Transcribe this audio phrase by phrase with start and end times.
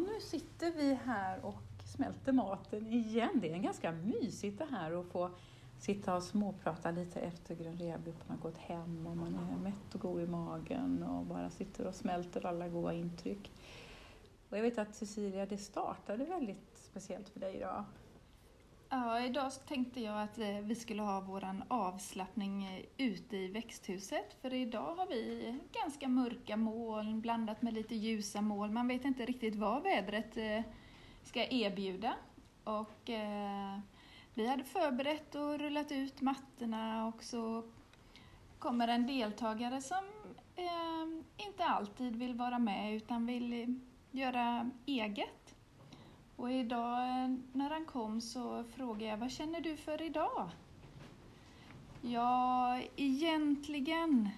[0.00, 3.38] nu sitter vi här och smälter maten igen.
[3.40, 5.30] Det är ganska mysigt det här att få
[5.78, 10.00] sitta och småprata lite efter grön rehagruppen har gått hem och man är mätt och
[10.00, 13.52] god i magen och bara sitter och smälter alla goda intryck.
[14.50, 17.84] Och jag vet att Cecilia, det startade väldigt speciellt för dig idag.
[18.92, 24.36] Ja, idag tänkte jag att eh, vi skulle ha våran avslappning eh, ute i växthuset.
[24.42, 28.74] För idag har vi ganska mörka moln blandat med lite ljusa moln.
[28.74, 30.62] Man vet inte riktigt vad vädret eh,
[31.22, 32.14] ska erbjuda.
[32.64, 33.10] Och
[34.34, 37.64] vi hade förberett och rullat ut mattorna och så
[38.58, 40.04] kommer en deltagare som
[41.36, 45.56] inte alltid vill vara med utan vill göra eget.
[46.40, 50.48] Och idag eh, när han kom så frågade jag, vad känner du för idag?
[52.02, 54.28] Ja, egentligen.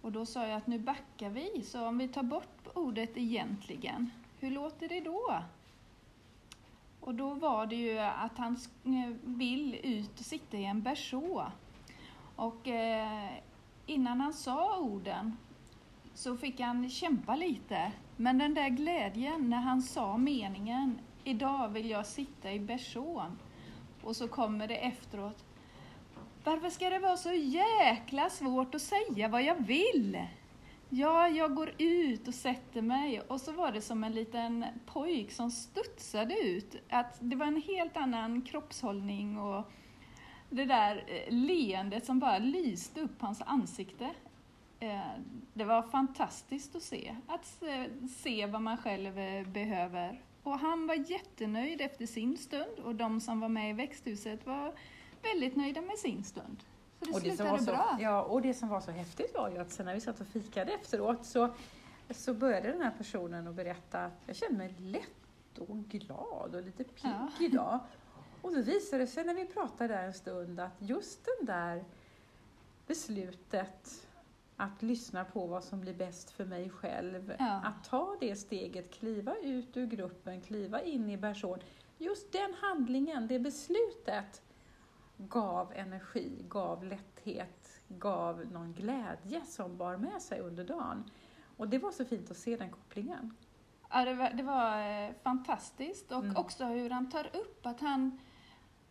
[0.00, 4.10] Och då sa jag att nu backar vi, så om vi tar bort ordet egentligen,
[4.38, 5.42] hur låter det då?
[7.00, 11.46] Och då var det ju att han eh, vill ut och sitta i en berså.
[12.36, 13.32] Och eh,
[13.86, 15.36] innan han sa orden
[16.18, 17.92] så fick han kämpa lite.
[18.16, 23.38] Men den där glädjen när han sa meningen, idag vill jag sitta i bersån.
[24.02, 25.44] Och så kommer det efteråt,
[26.44, 30.22] varför ska det vara så jäkla svårt att säga vad jag vill?
[30.88, 35.32] Ja, jag går ut och sätter mig och så var det som en liten pojk
[35.32, 36.76] som studsade ut.
[36.88, 39.72] Att det var en helt annan kroppshållning och
[40.50, 44.10] det där eh, leendet som bara lyste upp hans ansikte.
[44.80, 45.00] Eh,
[45.54, 47.62] det var fantastiskt att se, att
[48.16, 50.22] se vad man själv eh, behöver.
[50.42, 54.74] Och han var jättenöjd efter sin stund och de som var med i växthuset var
[55.22, 56.64] väldigt nöjda med sin stund.
[56.98, 57.96] Så det, och det slutade så, bra.
[58.00, 60.26] Ja, och det som var så häftigt var ju att sen när vi satt och
[60.26, 61.54] fikade efteråt så,
[62.10, 66.62] så började den här personen att berätta att jag känner mig lätt och glad och
[66.62, 67.28] lite pigg ja.
[67.40, 67.80] idag.
[68.42, 71.84] Och då visade det sig när vi pratade där en stund att just den där
[72.86, 74.07] beslutet
[74.60, 77.34] att lyssna på vad som blir bäst för mig själv.
[77.38, 77.60] Ja.
[77.64, 81.58] Att ta det steget, kliva ut ur gruppen, kliva in i person.
[81.98, 84.42] Just den handlingen, det beslutet
[85.16, 91.10] gav energi, gav lätthet, gav någon glädje som bar med sig under dagen.
[91.56, 93.34] Och det var så fint att se den kopplingen.
[93.90, 96.36] Ja, det var, det var eh, fantastiskt och mm.
[96.36, 98.20] också hur han tar upp att han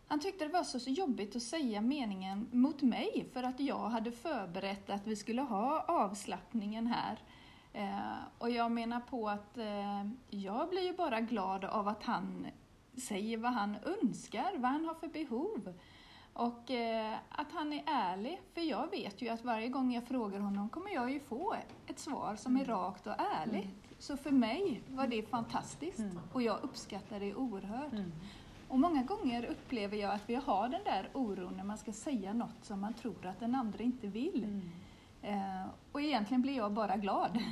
[0.08, 4.12] han tyckte det var så jobbigt att säga meningen mot mig för att jag hade
[4.12, 7.20] förberett att vi skulle ha avslappningen här.
[7.74, 12.48] Eh, och jag menar på att eh, jag blir ju bara glad av att han
[13.08, 15.74] säger vad han önskar, vad han har för behov.
[16.34, 20.40] Och eh, att han är ärlig, för jag vet ju att varje gång jag frågar
[20.40, 21.56] honom kommer jag ju få
[21.88, 22.72] ett svar som är mm.
[22.72, 23.66] rakt och ärligt.
[23.66, 23.78] Mm.
[24.00, 26.20] Så för mig var det fantastiskt mm.
[26.34, 27.94] och jag uppskattar det oerhört.
[28.68, 32.34] Och många gånger upplever jag att vi har den där oron när man ska säga
[32.34, 34.44] något som man tror att den andra inte vill.
[34.44, 34.72] Mm.
[35.22, 37.40] Eh, och egentligen blir jag bara glad.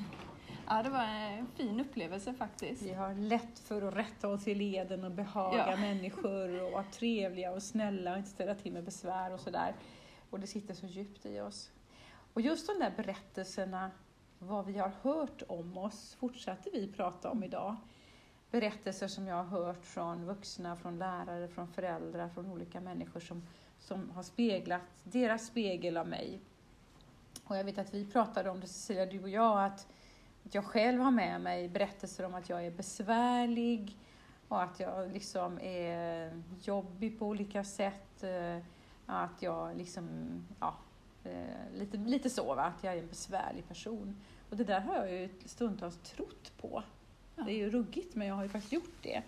[0.68, 2.81] Ja, det var en fin upplevelse faktiskt.
[2.81, 5.78] Vi har lätt för att rätta oss i leden och behaga ja.
[5.78, 9.76] människor och vara trevliga och snälla och inte ställa till med besvär och sådär.
[10.30, 11.72] Och det sitter så djupt i oss.
[12.34, 13.92] Och just de där berättelserna,
[14.40, 17.76] vad vi har hört om oss, fortsatte vi prata om idag
[18.51, 23.44] berättelser som jag har hört från vuxna, från lärare, från föräldrar, från olika människor som,
[23.79, 26.39] som har speglat deras spegel av mig.
[27.44, 29.88] Och jag vet att vi pratade om det, Cecilia, du och jag, att,
[30.45, 33.97] att jag själv har med mig berättelser om att jag är besvärlig
[34.47, 38.23] och att jag liksom är jobbig på olika sätt.
[38.23, 38.57] Eh,
[39.05, 40.07] att jag liksom,
[40.59, 40.75] ja,
[41.23, 42.63] eh, lite, lite så, va?
[42.63, 44.16] att jag är en besvärlig person.
[44.50, 46.84] Och det där har jag ju stundtals trott på.
[47.35, 49.23] Det är ju ruggigt, men jag har ju faktiskt gjort det.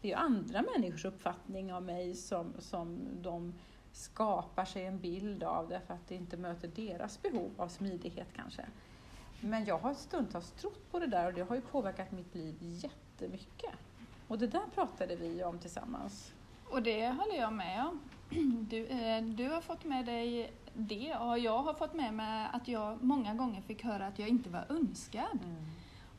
[0.00, 3.54] Det är ju andra människors uppfattning av mig som, som de
[3.92, 8.66] skapar sig en bild av därför att det inte möter deras behov av smidighet kanske.
[9.40, 12.56] Men jag har stundtals trott på det där och det har ju påverkat mitt liv
[12.60, 13.74] jättemycket.
[14.28, 16.32] Och det där pratade vi om tillsammans.
[16.70, 18.00] Och det håller jag med om.
[18.70, 22.68] Du, eh, du har fått med dig det och jag har fått med mig att
[22.68, 25.38] jag många gånger fick höra att jag inte var önskad.
[25.44, 25.64] Mm.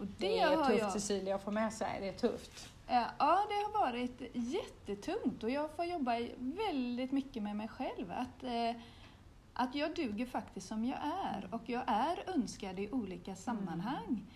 [0.01, 0.92] Och det, det är tufft jag...
[0.92, 2.69] Cecilia att få med sig, det är tufft.
[2.88, 8.12] Ja, det har varit jättetungt och jag får jobba väldigt mycket med mig själv.
[8.12, 8.81] Att, eh,
[9.53, 14.07] att jag duger faktiskt som jag är och jag är önskad i olika sammanhang.
[14.07, 14.27] Mm.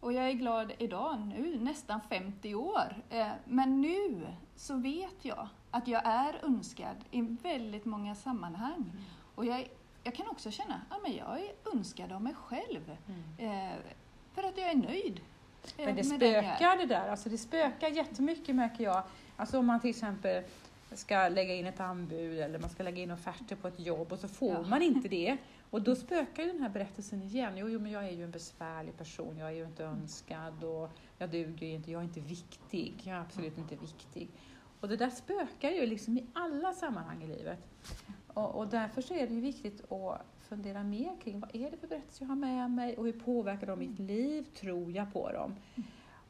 [0.00, 4.26] Och jag är glad idag, nu nästan 50 år, eh, men nu
[4.56, 8.90] så vet jag att jag är önskad i väldigt många sammanhang.
[8.92, 9.04] Mm.
[9.34, 9.68] Och jag,
[10.02, 12.96] jag kan också känna att ja, jag är önskad av mig själv.
[13.06, 13.70] Mm.
[13.72, 13.78] Eh,
[14.34, 15.20] för att jag är nöjd.
[15.76, 19.02] Men det spökar det där, alltså det spökar jättemycket märker jag.
[19.36, 20.42] Alltså om man till exempel
[20.92, 24.18] ska lägga in ett anbud eller man ska lägga in offerter på ett jobb och
[24.18, 24.62] så får Ja.
[24.62, 25.36] man inte det.
[25.70, 27.52] Och då spökar ju den här berättelsen igen.
[27.56, 30.90] Jo, jo, men jag är ju en besvärlig person, jag är ju inte önskad och
[31.18, 34.28] jag duger ju inte, jag är inte viktig, jag är absolut inte viktig.
[34.80, 37.58] Och det där spökar ju liksom i alla sammanhang i livet.
[38.34, 41.76] Och, och därför så är det ju viktigt att fundera mer kring vad är det
[41.76, 44.42] för berättelser jag har med mig och hur påverkar de mitt liv?
[44.60, 45.54] Tror jag på dem?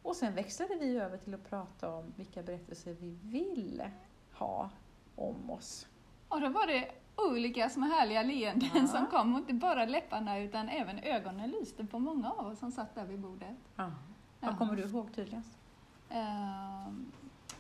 [0.02, 3.82] Och sen växlade vi över till att prata om vilka berättelser vi vill
[4.32, 4.70] ha
[5.16, 5.87] om oss.
[6.28, 8.87] Och då var det olika små härliga leenden Ja.
[8.87, 12.72] som kom, och inte bara läpparna utan även ögonen lyste på många av oss som
[12.72, 13.56] satt där vid bordet.
[13.76, 13.84] Ja.
[13.84, 13.93] Ja.
[14.49, 15.58] Vad kommer du ihåg tydligast?
[16.10, 17.12] Ehm,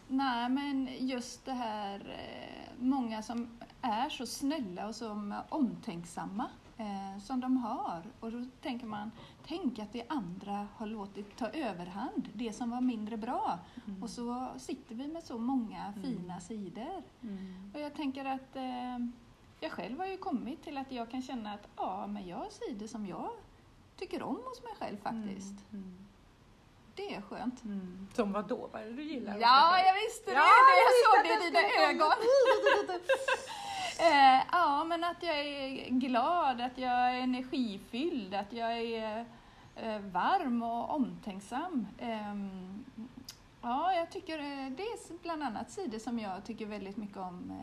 [0.08, 3.48] nej, men just det här, eh, många som
[3.80, 8.02] är så snälla och som omtänksamma eh, som de har.
[8.20, 9.10] Och då tänker man,
[9.46, 13.58] tänk att det andra har låtit ta överhand, det som var mindre bra.
[14.02, 17.02] Och så sitter vi med så många fina sidor.
[17.22, 17.70] Mm.
[17.74, 18.98] Och jag tänker att eh,
[19.60, 22.48] jag själv har ju kommit till att jag kan känna att ja, men jag har
[22.50, 23.30] sidor som jag
[23.96, 25.72] tycker om hos mig själv faktiskt.
[25.72, 26.03] Mm.
[26.96, 27.64] Det är skönt.
[27.64, 28.08] Mm.
[28.14, 28.68] Som vad då?
[28.72, 29.36] Vad är det du gillar?
[29.40, 30.36] Ja, jag visste det!
[30.36, 32.12] Ja, jag jag såg det i dina ögon.
[33.98, 39.26] Eh, ja, men att jag är glad, att jag är energifylld, att jag är
[39.76, 41.86] eh, varm och omtänksam.
[41.98, 42.84] Ehm,
[43.62, 47.62] ja, jag tycker eh, det är bland annat sidor som jag tycker väldigt mycket om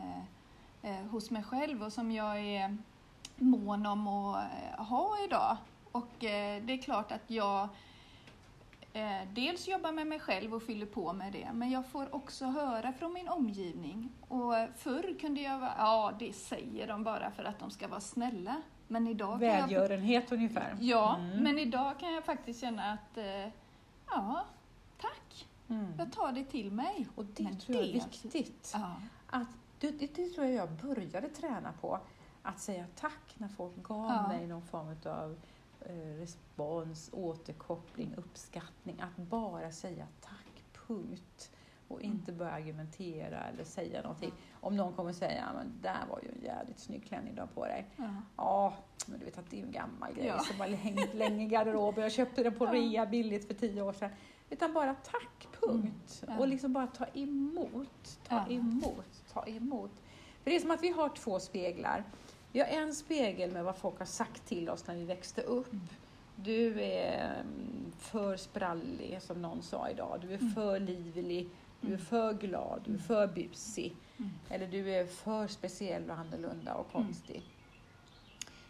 [1.10, 2.76] hos mig själv och som jag är
[3.36, 4.44] mån om att
[4.78, 5.56] ha idag.
[5.92, 7.68] Och det är klart att jag
[8.92, 12.44] eh, dels jobbar med mig själv och fyller på med det, men jag får också
[12.44, 14.08] höra från min omgivning.
[14.28, 18.00] Och förr kunde jag vara, ja det säger de bara för att de ska vara
[18.00, 18.62] snälla.
[18.88, 20.76] Men idag kan jag, Välgörenhet ungefär.
[20.80, 21.38] ja, Mm.
[21.44, 23.48] men idag kan jag faktiskt känna att, eh,
[24.10, 24.44] ja,
[25.00, 25.92] tack, Mm.
[25.98, 27.08] jag tar det till mig.
[27.14, 28.70] Och det Men tror jag är viktigt.
[28.74, 28.94] Ja,
[29.30, 29.48] Att,
[29.80, 31.98] det, det, tror jag jag började träna på.
[32.42, 34.28] Att säga tack när folk gav Ja.
[34.28, 35.36] mig någon form av
[36.18, 39.00] respons, återkoppling, uppskattning.
[39.00, 41.50] Att bara säga tack, punkt.
[41.88, 42.12] Och Mm.
[42.12, 44.32] inte börja argumentera eller säga någonting.
[44.60, 47.64] Om någon kommer säga, men där var ju en jävligt snygg klänning du har på
[47.66, 47.86] dig.
[47.96, 48.08] ja.
[48.36, 48.74] Ja,
[49.06, 50.38] men du vet att det är en gammal grej Ja.
[50.38, 52.02] som har hängt länge i garderoben.
[52.02, 54.10] Jag köpte den på rea billigt för tio år sedan.
[54.50, 56.24] Utan bara tack, punkt.
[56.26, 56.38] Mm.
[56.38, 59.90] Och liksom bara ta emot, ta emot, ta emot.
[60.42, 62.04] För det är som att vi har två speglar.
[62.52, 65.72] Vi har en spegel med vad folk har sagt till oss när vi växte upp.
[65.72, 65.88] Mm.
[66.36, 70.18] Du är mm, för sprallig, som någon sa idag.
[70.22, 70.50] Du är Mm.
[70.52, 71.48] för livlig,
[71.80, 73.96] du är för glad, du är för busig.
[74.48, 77.42] Eller du är för speciell och annorlunda och konstig.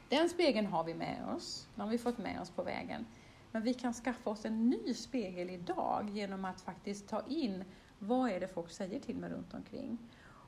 [0.08, 3.06] Den spegeln har vi med oss, den har vi fått med oss på vägen.
[3.50, 7.64] Men vi kan skaffa oss en ny spegel idag genom att faktiskt ta in
[7.98, 9.98] vad är det folk säger till mig runt omkring.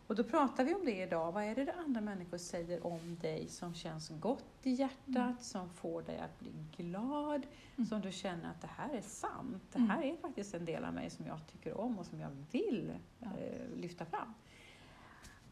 [0.07, 1.33] Och då pratar vi om det idag.
[1.33, 5.37] Vad är det andra människor säger om dig som känns gott i hjärtat, Mm.
[5.41, 7.47] som får dig att bli glad,
[7.77, 7.87] Mm.
[7.87, 9.63] som du känner att det här är sant.
[9.73, 9.91] Det Mm.
[9.91, 12.93] här är faktiskt en del av mig som jag tycker om och som jag vill
[13.19, 13.29] Ja.
[13.39, 14.35] eh, lyfta fram.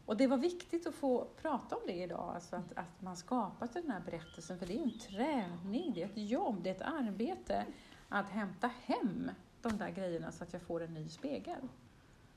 [0.05, 3.73] Och det var viktigt att få prata om det idag, alltså att, att man skapat
[3.73, 6.81] den här berättelsen, för det är en träning, det är ett jobb, det är ett
[6.81, 7.65] arbete
[8.09, 9.31] att hämta hem
[9.61, 11.67] de där grejerna så att jag får en ny spegel.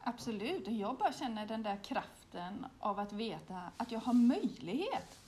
[0.08, 5.18] Absolut, och jag bara känner den där kraften av att veta att jag har möjlighet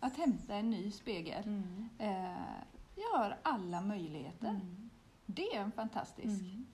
[0.00, 1.42] att hämta en ny spegel.
[1.44, 1.88] Mm.
[1.98, 2.54] Eh,
[2.96, 4.48] jag har alla möjligheter.
[4.48, 4.90] Mm.
[5.26, 6.66] Det är en fantastisk Mm.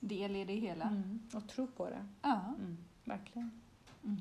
[0.00, 0.84] del i det hela.
[0.84, 1.20] Mm.
[1.34, 2.06] Och tro på det.
[2.22, 2.40] Ja.
[2.58, 2.76] Mm.
[3.04, 3.50] Verkligen.
[4.04, 4.16] Mm.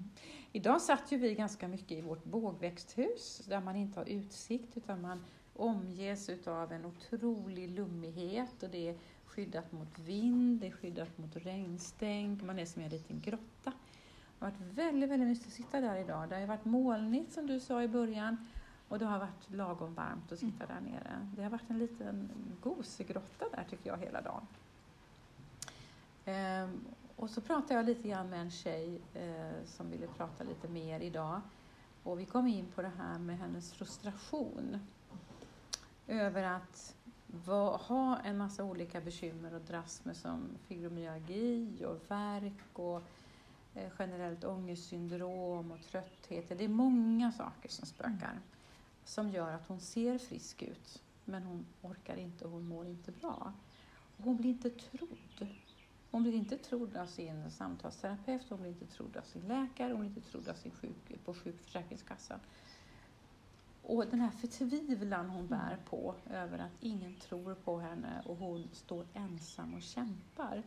[0.51, 5.01] Idag satt ju vi ganska mycket i vårt bågväxthus där man inte har utsikt utan
[5.01, 5.23] man
[5.61, 11.35] omges utav en otrolig lummighet och det är skyddat mot vind, det är skyddat mot
[11.35, 13.73] regnstänk, man är som i en liten grotta.
[14.39, 16.29] Det har varit väldigt, väldigt mysigt att sitta där idag.
[16.29, 18.37] Det har ju varit molnigt som du sa i början
[18.87, 21.27] och det har varit lagom varmt att sitta där nere.
[21.35, 22.29] Det har varit en liten
[22.61, 24.47] gosegrotta där tycker jag hela dagen.
[26.25, 30.67] Ehm, och så pratade jag lite grann med en tjej eh, som ville prata lite
[30.67, 31.41] mer idag.
[32.03, 34.79] Och vi kom in på det här med hennes frustration
[36.11, 36.95] över att
[37.27, 43.03] va, ha en massa olika bekymmer och dras med som fibromyalgi och värk och
[43.73, 46.49] eh, generellt ångestsyndrom och trötthet.
[46.49, 48.39] Det är många saker som spökar
[49.03, 53.11] som gör att hon ser frisk ut men hon orkar inte och hon mår inte
[53.11, 53.53] bra.
[54.17, 55.47] Och hon blir inte trodd.
[56.11, 59.99] Hon blir inte trodd av sin samtalsterapeut, hon blir inte trodd av sin läkare, hon
[59.99, 62.39] blir inte trodd av sin sjuk, på sjukförsäkringskassan.
[63.83, 68.69] Och den här förtvivlan hon bär på över att ingen tror på henne och hon
[68.73, 70.63] står ensam och kämpar.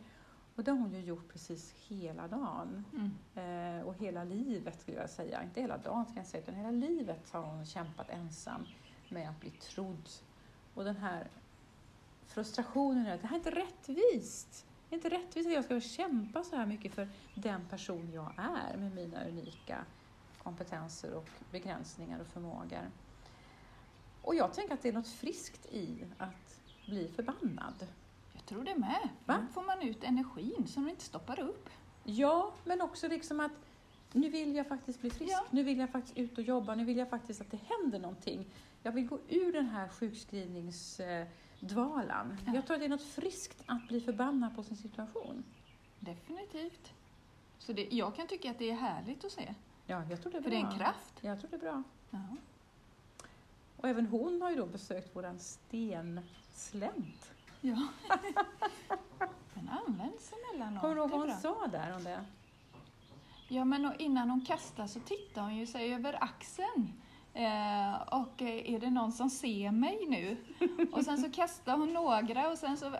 [0.55, 2.85] Och det har hon ju gjort precis hela dagen.
[2.93, 3.79] Mm.
[3.79, 5.43] Eh, och hela livet skulle jag säga.
[5.43, 8.65] Inte hela dagen ska jag säga, utan hela livet har hon kämpat ensam
[9.09, 10.09] med att bli trodd.
[10.73, 11.27] Och den här
[12.25, 14.65] frustrationen är att det här är inte rättvist.
[14.89, 18.33] Det är inte rättvist att jag ska kämpa så här mycket för den person jag
[18.37, 19.85] är med mina unika
[20.43, 22.91] kompetenser och begränsningar och förmågor.
[24.25, 27.87] Och jag tänker att det är något friskt i att bli förbannad.
[28.33, 29.09] Jag tror det med.
[29.25, 29.37] Va?
[29.41, 31.69] Då får man ut energin som inte stoppar upp.
[32.03, 33.51] Ja, men också liksom att
[34.11, 35.31] nu vill jag faktiskt bli frisk.
[35.33, 35.45] Ja.
[35.49, 36.75] Nu vill jag faktiskt ut och jobba.
[36.75, 38.45] Nu vill jag faktiskt att det händer någonting.
[38.83, 42.37] Jag vill gå ur den här sjukskrivningsdvalan.
[42.45, 42.53] Ja.
[42.55, 45.43] Jag tror att det är något friskt att bli förbannad på sin situation.
[45.99, 46.93] Definitivt.
[47.57, 49.55] Så det, jag kan tycka att det är härligt att se.
[49.85, 50.59] Ja, jag tror det är För bra.
[50.59, 51.13] det är en kraft.
[51.21, 51.83] Jag tror det är bra.
[52.09, 52.19] Ja.
[53.77, 57.31] Och även hon har ju då besökt våran stenslänt.
[57.61, 57.87] ja.
[59.53, 60.81] Den används emellanåt.
[60.81, 61.37] Kommer du ihåg vad hon bra.
[61.37, 62.25] sa där om det?
[63.47, 66.93] Ja, men innan hon kastar så tittar hon ju sig över axeln.
[67.33, 70.37] Eh, och eh, är det någon som ser mig nu?
[70.91, 72.91] Och sen så kastar hon några och sen så,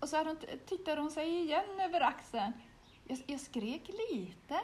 [0.00, 0.36] och så hon,
[0.66, 2.52] tittade hon sig igen över axeln.
[3.04, 4.60] Jag, jag skrek lite.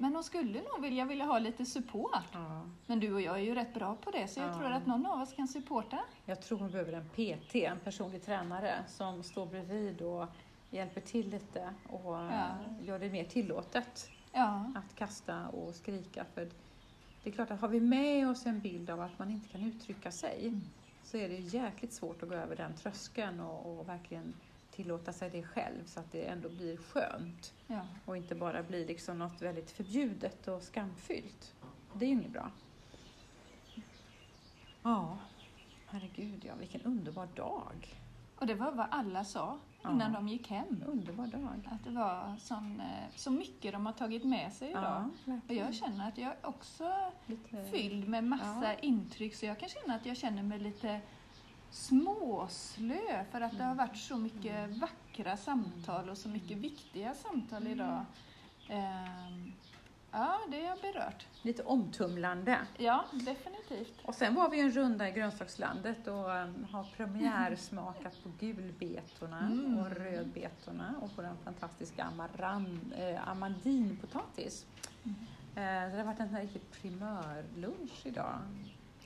[0.00, 2.24] Men hon skulle nog vilja, vilja ha lite support.
[2.32, 2.62] Ja.
[2.86, 4.54] Men du och jag är ju rätt bra på det, så jag Ja.
[4.58, 5.98] tror att någon av oss kan supporta.
[6.24, 10.26] Jag tror hon behöver en PT, en personlig tränare, som står bredvid och
[10.70, 12.46] hjälper till lite och Ja.
[12.82, 14.10] gör det mer tillåtet
[14.74, 16.24] att kasta och skrika.
[16.34, 16.48] För
[17.22, 19.62] det är klart att har vi med oss en bild av att man inte kan
[19.62, 20.60] uttrycka sig Mm.
[21.04, 24.34] så är det jäkligt svårt att gå över den tröskeln och, och verkligen
[24.78, 27.80] tillåta sig det själv så att det ändå blir skönt ja.
[28.04, 31.54] och inte bara blir liksom något väldigt förbjudet och skamfyllt.
[31.94, 32.50] Det är ju inget bra.
[34.82, 35.18] Ja,
[35.86, 37.94] herregud ja, vilken underbar dag.
[38.36, 40.18] Och det var vad alla sa innan Ja.
[40.18, 40.84] de gick hem.
[40.86, 41.68] Underbar dag.
[41.70, 45.10] Att det var sån, eh, så mycket de har tagit med sig idag.
[45.24, 46.94] Ja, Och jag känner att jag också
[47.26, 47.64] Lite...
[47.64, 48.78] fylld med massa Ja.
[48.78, 51.00] intryck så jag kan känna att jag känner mig lite
[51.70, 57.62] småslö för att det har varit så mycket vackra samtal och så mycket viktiga samtal
[57.62, 57.72] Mm.
[57.72, 58.04] idag.
[58.68, 59.52] Ehm,
[60.12, 61.26] ja, det har berört.
[61.42, 62.58] Lite omtumlande.
[62.78, 63.94] Ja, definitivt.
[64.04, 69.78] Och sen var vi en runda i grönsakslandet och um, har premiärsmakat på gulbetorna Mm.
[69.78, 74.66] och rödbetorna och på den fantastiska amaran, eh, amandinpotatis.
[75.04, 75.16] Mm.
[75.54, 78.38] Eh, det har varit en riktig primörlunch idag.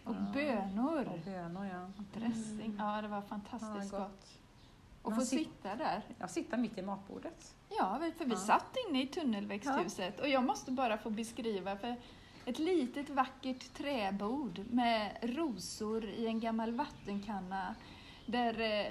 [0.05, 0.33] Och Ja.
[0.35, 1.09] bönor.
[1.09, 1.91] Och bönor ja.
[2.21, 2.75] Dressing.
[2.79, 4.01] Ja, det var Ja, fantastiskt gott.
[4.01, 4.39] gott.
[5.03, 6.03] Och Man få sit- sitta där.
[6.19, 7.55] Jag sitter mitt i matbordet.
[7.79, 8.37] Ja, för vi Ja.
[8.37, 11.97] satt inne i tunnelväxthuset och jag måste bara få beskriva för
[12.45, 17.75] ett litet vackert träbord med rosor i en gammal vattenkanna
[18.27, 18.87] där eh,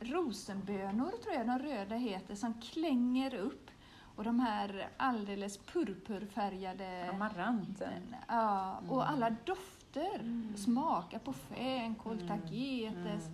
[0.00, 3.70] rosenbönor, tror jag de röda heter, som klänger upp
[4.16, 8.16] och de här alldeles purpurfärgade Amaranten.
[8.28, 9.14] Ja, och Mm.
[9.14, 9.73] alla dofter.
[10.00, 10.56] Mm.
[10.56, 12.28] Smaka på fänkål, Mm.
[12.28, 13.26] tagetes,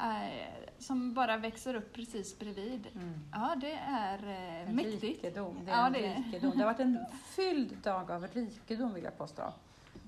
[0.00, 0.22] Mm.
[0.22, 2.86] eh, som bara växer upp precis bredvid.
[2.94, 3.14] Mm.
[3.32, 5.02] Ja, det är eh, En mäktigt.
[5.02, 5.64] rikedom.
[5.64, 6.50] Det är Ja, en det rikedom.
[6.50, 9.52] Det har varit en fylld dag av rikedom vill jag påstå.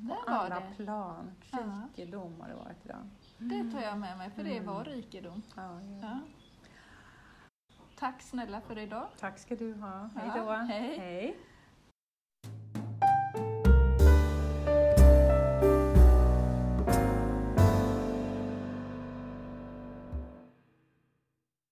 [0.08, 0.84] På alla det.
[0.84, 1.30] plan.
[1.50, 1.58] Ja.
[1.96, 3.08] Rikedom har det varit idag.
[3.38, 4.74] Det tar jag med mig, för det Mm.
[4.74, 5.42] var rikedom.
[5.56, 5.98] Ja, ja.
[6.02, 6.18] Ja.
[7.98, 9.06] Tack snälla för idag.
[9.18, 10.10] Tack ska du ha.
[10.16, 10.50] Hej Ja, då.
[10.52, 10.98] hej.
[10.98, 11.36] hej.